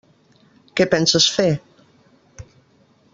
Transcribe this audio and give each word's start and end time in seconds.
Què 0.79 0.87
penses 0.95 1.27
fer? 1.35 1.47